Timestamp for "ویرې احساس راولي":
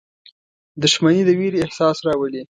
1.39-2.41